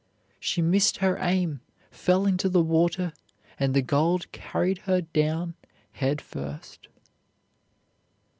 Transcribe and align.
She 0.39 0.63
missed 0.63 0.97
her 0.97 1.19
aim, 1.19 1.61
fell 1.91 2.25
into 2.25 2.49
the 2.49 2.63
water 2.63 3.13
and 3.59 3.75
the 3.75 3.83
gold 3.83 4.31
carried 4.31 4.79
her 4.79 5.01
down 5.01 5.53
head 5.91 6.19
first. 6.21 6.87